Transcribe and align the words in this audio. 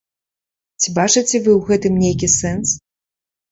Ці 0.81 0.93
бачыце 0.95 1.19
вы 1.41 1.51
ў 1.53 1.61
гэтым 1.69 1.93
нейкі 2.07 2.33
сэнс? 2.39 2.67